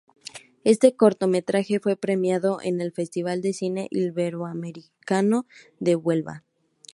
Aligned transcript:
Este 0.63 0.95
cortometraje 0.95 1.79
fue 1.79 1.95
premiado 1.95 2.57
en 2.63 2.81
el 2.81 2.91
Festival 2.91 3.43
de 3.43 3.53
Cine 3.53 3.87
Iberoamericano 3.91 5.45
de 5.79 5.95
Huelva. 5.95 6.43